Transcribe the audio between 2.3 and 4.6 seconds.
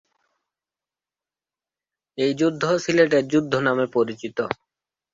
যুদ্ধ সিলেটের যুদ্ধ নামে পরিচিত।